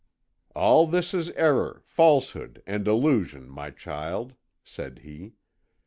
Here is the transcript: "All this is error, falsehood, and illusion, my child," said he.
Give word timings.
"All 0.55 0.87
this 0.87 1.13
is 1.13 1.29
error, 1.35 1.83
falsehood, 1.85 2.63
and 2.65 2.87
illusion, 2.87 3.47
my 3.47 3.69
child," 3.69 4.33
said 4.63 5.01
he. 5.03 5.33